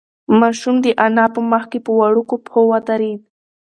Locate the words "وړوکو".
1.99-2.35